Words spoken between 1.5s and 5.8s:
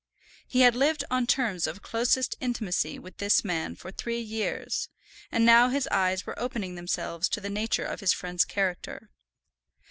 of closest intimacy with this man for three years, and now